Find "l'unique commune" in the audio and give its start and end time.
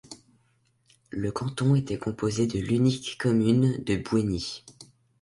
2.57-3.77